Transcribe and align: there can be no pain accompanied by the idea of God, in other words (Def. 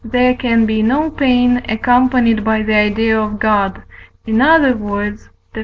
there 0.03 0.33
can 0.33 0.65
be 0.65 0.81
no 0.81 1.11
pain 1.11 1.57
accompanied 1.69 2.43
by 2.43 2.63
the 2.63 2.73
idea 2.73 3.19
of 3.19 3.37
God, 3.37 3.83
in 4.25 4.41
other 4.41 4.75
words 4.75 5.25
(Def. 5.53 5.59